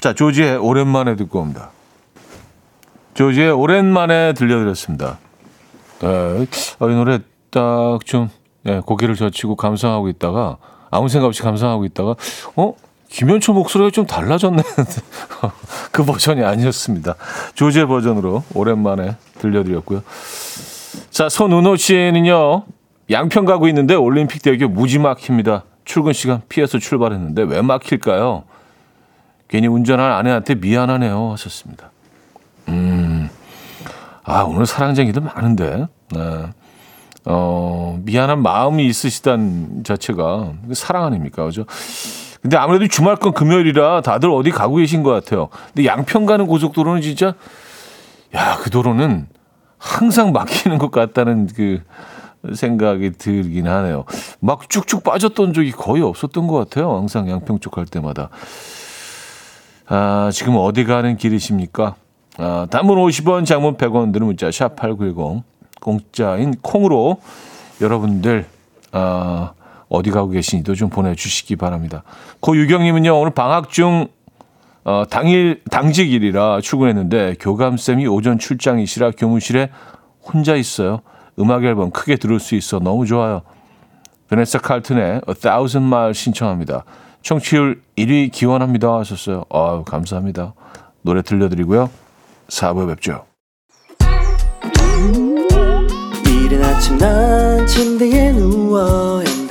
[0.02, 1.70] 자, 조지의 오랜만에 듣고 옵니다.
[3.14, 5.18] 조지의 오랜만에 들려드렸습니다.
[6.02, 7.20] 네, 이 노래
[7.52, 8.30] 딱 좀
[8.64, 10.58] 네, 고개를 젖히고 감상하고 있다가
[10.92, 12.16] 아무 생각 없이 감상하고 있다가
[12.58, 12.74] 어
[13.08, 14.62] 김현철 목소리가 좀 달라졌네.
[15.94, 17.16] 그 버전이 아니었습니다.
[17.56, 20.04] 조지의 버전으로 오랜만에 들려드렸고요.
[21.12, 22.66] 자, 손은호 씨는요
[23.10, 25.64] 양평 가고 있는데 올림픽 대교 무지막힙니다.
[25.86, 28.44] 출근 시간 피해서 출발했는데 왜 막힐까요?
[29.48, 31.32] 괜히 운전한 아내한테 미안하네요.
[31.34, 31.92] 하셨습니다.
[32.70, 33.30] 음,
[34.24, 36.46] 아, 오늘 사랑쟁이들 많은데, 네.
[37.26, 41.44] 어, 미안한 마음이 있으시단 자체가 사랑 아닙니까?
[41.46, 41.66] 그죠?
[42.42, 45.50] 근데 아무래도 주말권 금요일이라 다들 어디 가고 계신 것 같아요.
[45.68, 47.36] 근데 양평 가는 고속도로는 진짜,
[48.36, 49.28] 야, 그 도로는
[49.78, 51.82] 항상 막히는 것 같다는 그,
[52.54, 54.06] 생각이 들긴 하네요.
[54.40, 56.96] 막 쭉쭉 빠졌던 적이 거의 없었던 것 같아요.
[56.96, 58.30] 항상 양평 쪽 갈 때마다.
[59.88, 61.96] 아, 지금 어디 가는 길이십니까?
[62.38, 65.44] 아, 단문 50원, 장문 100원 드는 문자 샵 8910
[65.82, 67.18] 공짜인 콩으로
[67.82, 68.46] 여러분들
[68.92, 69.54] 아,
[69.90, 72.04] 어디 가고 계신지도 좀 보내주시기 바랍니다.
[72.40, 74.08] 고유경님은요 오늘 방학 중
[74.86, 79.70] 어, 당일 당직일이라 출근했는데 교감쌤이 오전 출장이시라 교무실에
[80.22, 81.02] 혼자 있어요.
[81.40, 83.42] 음악 앨범 크게 들을 수 있어 너무 좋아요.
[84.30, 86.86] 베네사 칼튼의 A Thousand Miles 신청합니다.
[87.22, 89.46] 청취율 1위 기원합니다 하셨어요.
[89.50, 90.54] 아 감사합니다.
[91.02, 91.90] 노래 들려드리고요.
[92.48, 93.26] 4부에 뵙죠.
[96.26, 99.22] 이른 아침 난 침대에 누워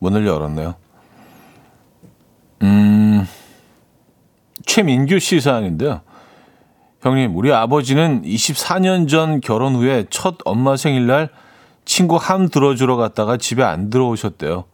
[0.00, 0.74] 문을 열었네요.
[2.62, 3.26] 음,
[4.66, 6.00] 최민규 씨 사연인데요.
[7.02, 11.30] 형님, 우리 아버지는 24년 전 결혼 후에 첫 엄마 생일날
[11.84, 14.64] 친구 함 들어주러 갔다가 집에 안 들어오셨대요.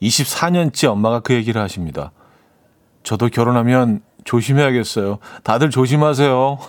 [0.00, 2.12] 24년째 엄마가 그 얘기를 하십니다.
[3.02, 5.18] 저도 결혼하면 조심해야겠어요.
[5.42, 6.58] 다들 조심하세요.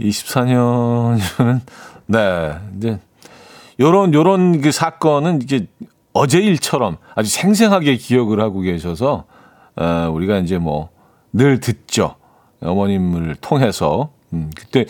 [0.00, 1.60] 24년이면
[2.06, 3.00] 네 이제
[3.80, 5.66] 요런 요런 그 사건은 이제
[6.12, 9.24] 어제 일처럼 아주 생생하게 기억을 하고 계셔서
[9.76, 10.96] 어, 우리가 이제 뭐
[11.36, 12.14] 늘 듣죠
[12.62, 14.86] 어머님을 통해서 음, 그때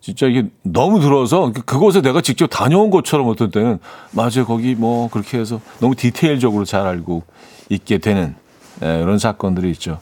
[0.00, 3.80] 진짜 이게 너무 들어서 그곳에 내가 직접 다녀온 것처럼 어떤 때는
[4.12, 7.24] 맞아요 거기 뭐 그렇게 해서 너무 디테일적으로 잘 알고
[7.68, 8.36] 있게 되는
[8.84, 9.98] 예, 이런 사건들이 있죠.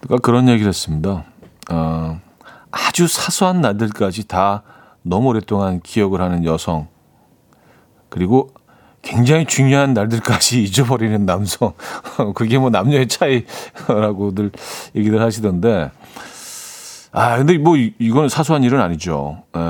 [0.00, 1.24] 누가 그런 얘기를 했습니다.
[1.70, 2.20] 어,
[2.72, 4.64] 아주 사소한 날들까지 다
[5.08, 6.88] 너무 오랫동안 기억을 하는 여성
[8.08, 8.50] 그리고
[9.02, 11.72] 굉장히 중요한 날들까지 잊어버리는 남성.
[12.34, 14.50] 그게 뭐 남녀의 차이라고들
[14.94, 15.90] 얘기들 하시던데.
[17.12, 19.42] 아, 근데 뭐 이거는 사소한 일은 아니죠.
[19.56, 19.60] 에,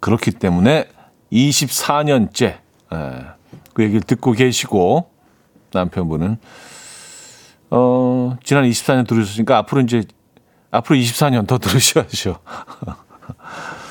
[0.00, 0.88] 그렇기 때문에
[1.32, 2.58] 24년째 에,
[3.74, 5.10] 그 얘기를 듣고 계시고
[5.72, 6.38] 남편분은
[7.70, 10.04] 어, 지난 24년 들으셨으니까 앞으로 이제
[10.70, 12.38] 앞으로 24년 더 들으셔야죠.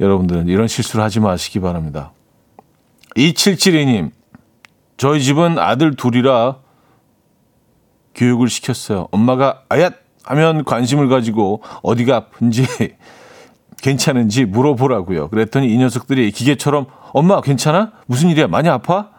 [0.00, 2.12] 여러분들은 이런 실수를 하지 마시기 바랍니다.
[3.16, 4.10] 2772님,
[4.96, 6.56] 저희 집은 아들 둘이라
[8.14, 9.08] 교육을 시켰어요.
[9.10, 12.66] 엄마가 아얏 하면 관심을 가지고 어디가 아픈지
[13.82, 15.28] 괜찮은지 물어보라고요.
[15.28, 17.92] 그랬더니 이 녀석들이 기계처럼 엄마 괜찮아?
[18.06, 18.46] 무슨 일이야?
[18.46, 19.10] 많이 아파?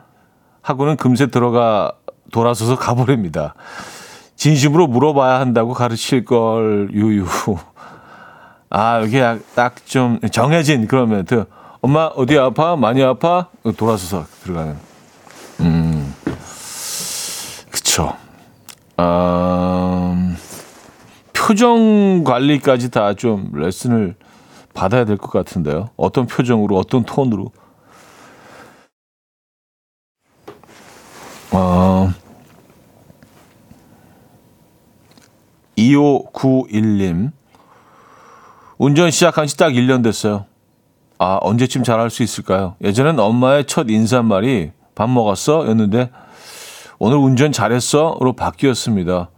[0.62, 1.94] 하고는 금세 들어가
[2.32, 3.54] 돌아서서 가버립니다.
[4.36, 7.26] 진심으로 물어봐야 한다고 가르칠 걸 유유.
[8.78, 9.22] 아 여기
[9.56, 11.46] 딱좀 정해진 그런 멘트.
[11.80, 12.76] 엄마 어디 아파?
[12.76, 13.48] 많이 아파?
[13.78, 14.76] 돌아서서 들어가는.
[15.62, 16.14] 음,
[17.72, 18.18] 그쵸.
[19.00, 20.36] 음,
[21.34, 24.16] 표정 관리까지 다 좀 레슨을
[24.74, 25.92] 받아야 될 것 같은데요.
[25.96, 27.52] 어떤 표정으로, 어떤 톤으로.
[31.52, 32.12] 어,
[35.78, 37.32] 2591님.
[38.78, 40.46] 운전 시작한 지 딱 1년 됐어요.
[41.18, 42.76] 아, 언제쯤 잘할 수 있을까요?
[42.84, 45.66] 예전엔 엄마의 첫 인사말이 밥 먹었어?
[45.68, 46.12] 였는데
[47.00, 49.30] 오늘 운전 잘했어?로 바뀌었습니다.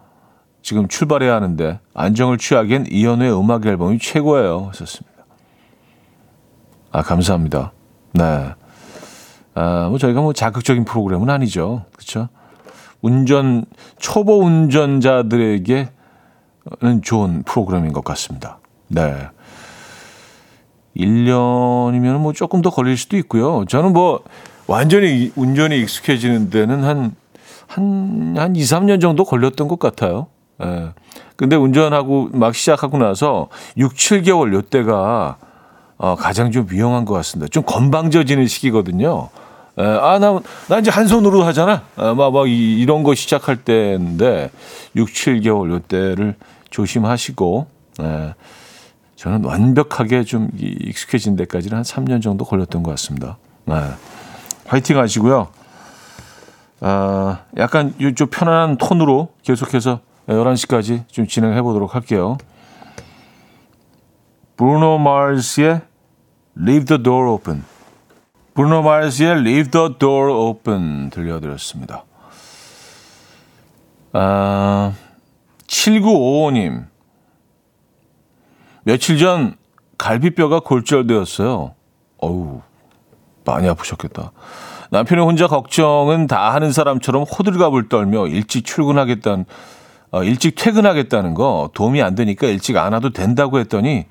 [0.63, 4.67] 지금 출발해야 하는데 안정을 취하기엔 이연우의 음악 앨범이 최고예요.
[4.69, 5.25] 하셨습니다.
[6.91, 7.71] 아, 감사합니다.
[8.13, 8.49] 네.
[9.53, 11.85] 아, 뭐 저희가 뭐 자극적인 프로그램은 아니죠.
[11.95, 12.29] 그렇죠?
[13.01, 13.65] 운전
[13.99, 15.89] 초보 운전자들에게는
[17.03, 18.59] 좋은 프로그램인 것 같습니다.
[18.87, 19.29] 네.
[20.95, 23.65] 1년이면 뭐 조금 더 걸릴 수도 있고요.
[23.67, 24.23] 저는 뭐
[24.65, 27.15] 완전히 운전이 익숙해지는 데는 한,
[27.67, 30.27] 한, 한 2, 3년 정도 걸렸던 것 같아요.
[30.63, 30.89] 예.
[31.35, 35.37] 근데 운전하고 막 시작하고 나서 6, 7개월 요 때가
[35.97, 37.49] 어, 가장 좀 위험한 것 같습니다.
[37.49, 39.29] 좀 건방져지는 시기거든요.
[39.77, 39.85] 에, 예.
[39.85, 41.83] 아, 나, 나 이제 한 손으로 하잖아.
[41.95, 44.49] 아, 막, 막 이, 이런 거 시작할 때인데
[44.95, 46.35] 6, 7개월 요 때를
[46.71, 47.67] 조심하시고,
[48.01, 48.33] 에,
[49.17, 53.37] 저는 완벽하게 좀 익숙해진 데까지는 한 3년 정도 걸렸던 것 같습니다.
[53.65, 53.73] 네.
[54.67, 55.47] 화이팅 하시고요.
[56.81, 62.37] 아, 약간 좀 편안한 톤으로 계속해서 11시까지 좀 진행해 보도록 할게요.
[64.55, 65.81] 브루노 마르스의
[66.55, 67.63] Leave the Door Open.
[68.53, 72.03] 브루노 마르스의 Leave the Door Open 들려드렸습니다.
[74.13, 74.93] 아,
[75.65, 76.96] 7955님.
[78.87, 79.57] 며칠 전
[79.97, 81.73] 갈비뼈가 골절되었어요.
[82.19, 82.61] 어우,
[83.43, 84.31] 많이 아프셨겠다.
[84.91, 89.43] 남편이 혼자 걱정은 다 하는 사람처럼 호들갑을 떨며 일찍 출근하겠다는,
[90.11, 94.05] 어, 일찍 퇴근하겠다는 거 도움이 안 되니까 일찍 안 와도 된다고 했더니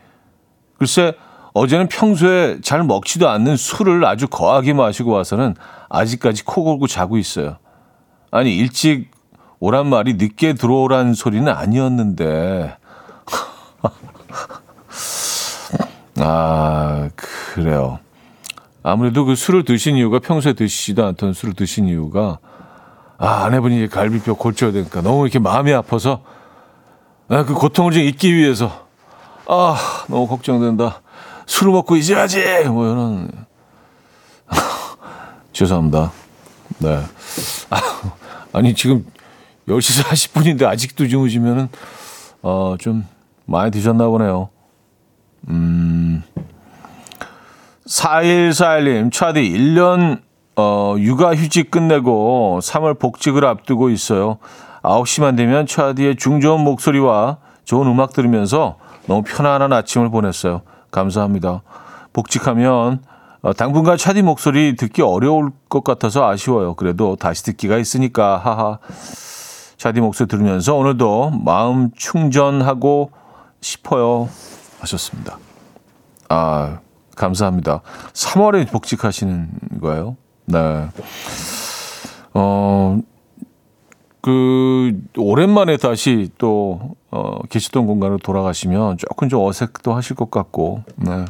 [0.77, 1.15] 글쎄
[1.55, 5.55] 어제는 평소에 잘 먹지도 않는 술을 아주 거하게 마시고 와서는
[5.89, 7.57] 아직까지 코 골고 자고 있어요.
[8.31, 9.11] 아니, 일찍
[9.59, 12.77] 오란 말이 늦게 들어오란 소리는 아니었는데.
[16.19, 17.99] 아, 그래요.
[18.83, 22.39] 아무래도 그 술을 드신 이유가 평소에 드시지도 않던 술을 드신 이유가
[23.19, 26.23] 아, 아내분이 갈비뼈 골절야 되니까 너무 이렇게 마음이 아파서
[27.29, 28.87] 아, 그 고통을 좀 잊기 위해서
[29.49, 29.77] 아,
[30.09, 31.01] 너무 걱정된다.
[31.47, 32.65] 술을 먹고 잊어야지!
[32.69, 33.47] 뭐 이런.
[35.53, 36.13] 죄송합니다.
[36.79, 37.03] 네.
[37.71, 37.81] 아,
[38.53, 39.07] 아니, 지금
[39.69, 41.69] 10시 40분인데 아직도 주무시면은,
[42.43, 43.07] 어, 좀
[43.45, 44.49] 많이 드셨나 보네요.
[45.49, 46.23] 음,
[47.87, 50.21] 4141님, 차디 1년,
[50.57, 54.39] 어, 육아휴직 끝내고 3월 복직을 앞두고 있어요.
[54.83, 58.77] 9시만 되면 차디의 중저음 목소리와 좋은 음악 들으면서
[59.07, 60.63] 너무 편안한 아침을 보냈어요.
[60.91, 61.63] 감사합니다.
[62.13, 63.03] 복직하면
[63.43, 66.75] 어, 당분간 차디 목소리 듣기 어려울 것 같아서 아쉬워요.
[66.75, 68.79] 그래도 다시 듣기가 있으니까 하하.
[69.77, 73.11] 차디 목소리 들으면서 오늘도 마음 충전하고
[73.61, 74.29] 싶어요.
[74.81, 75.39] 하셨습니다.
[76.29, 76.81] 아,
[77.17, 77.83] 감사합니다.
[78.13, 79.49] 3월에 복직하시는
[79.81, 80.17] 거예요?
[80.47, 80.89] 네.
[82.35, 82.99] 어,
[84.21, 91.25] 그, 오랜만에 다시 또, 어, 계시던 공간으로 돌아가시면 조금 좀 어색도 하실 것 같고, 네.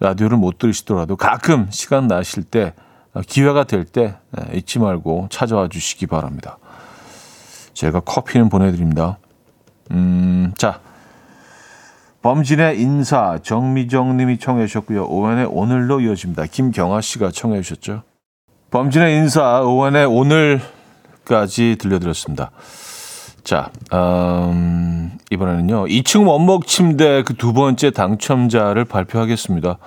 [0.00, 2.74] 라디오를 못 들으시더라도 가끔 시간 나실 때,
[3.14, 6.58] 어, 기회가 될때 네, 잊지 말고 찾아와 주시기 바랍니다.
[7.72, 9.18] 제가 커피는 보내드립니다.
[9.90, 10.80] 음, 자,
[12.26, 15.04] 범진의 인사 정미정 님이 청해 주셨고요.
[15.04, 16.46] 오웬의 오늘로 이어집니다.
[16.46, 18.02] 김경아 씨가 청해 주셨죠.
[18.72, 22.50] 범진의 인사 오웬의 오늘까지 들려드렸습니다.
[23.44, 25.84] 자, 음, 이번에는요.
[25.84, 29.78] 2층 원목 침대 그 두 번째 당첨자를 발표하겠습니다.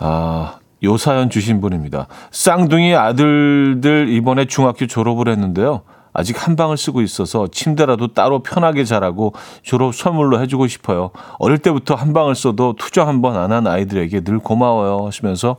[0.00, 2.08] 아, 요 사연 주신 분입니다.
[2.32, 5.82] 쌍둥이 아들들 이번에 중학교 졸업을 했는데요.
[6.12, 11.10] 아직 한 방을 쓰고 있어서 침대라도 따로 편하게 자라고 졸업 선물로 해주고 싶어요.
[11.38, 15.56] 어릴 때부터 한 방을 써도 투정 한번 안 한 아이들에게 늘 고마워요 하시면서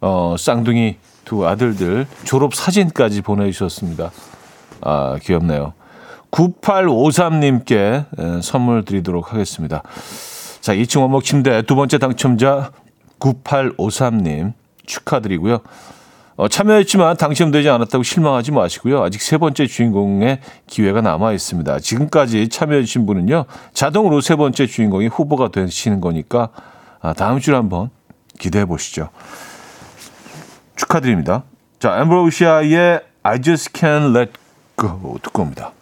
[0.00, 4.10] 어, 쌍둥이 두 아들들 졸업 사진까지 보내주셨습니다.
[4.80, 5.72] 아, 귀엽네요.
[6.30, 9.82] 9853님께 선물 드리도록 하겠습니다.
[10.60, 12.70] 자, 2층 원목 침대 두 번째 당첨자
[13.18, 14.52] 9853님
[14.86, 15.60] 축하드리고요.
[16.38, 19.02] 어, 참여했지만 당첨되지 않았다고 실망하지 마시고요.
[19.02, 21.80] 아직 세 번째 주인공의 기회가 남아 있습니다.
[21.80, 26.50] 지금까지 참여해주신 분은요, 자동으로 세 번째 주인공이 후보가 되시는 거니까
[27.00, 27.90] 아, 다음 주에 한번
[28.38, 29.08] 기대해 보시죠.
[30.76, 31.42] 축하드립니다.
[31.80, 34.32] 자, 엠브로시아의 I Just Can't Let
[34.78, 35.72] Go 듣고 옵니다.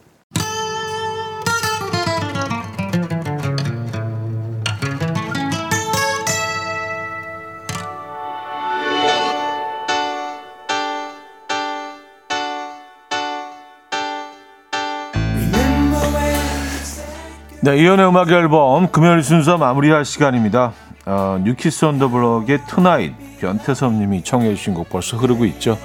[17.62, 20.72] 네, 이현우의 음악 앨범 금요일 순서 마무리할 시간입니다.
[21.06, 25.78] 어, New Kids On The Block의 Tonight 변태섭 님이 청해 주신 곡 벌써 흐르고 있죠.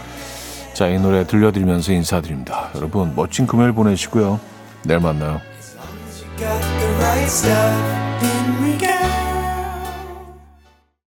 [0.73, 2.69] 자, 이 노래 들려드리면서 인사드립니다.
[2.75, 4.39] 여러분 멋진 금요일 보내시고요.
[4.83, 5.39] 내일 만나요.